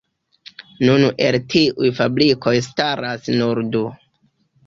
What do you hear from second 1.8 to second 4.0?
fabrikoj staras nur du.